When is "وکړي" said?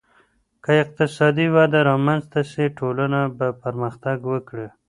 4.31-4.67